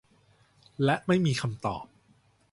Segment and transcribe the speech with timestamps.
[0.83, 1.85] และไม่มีคำตอบ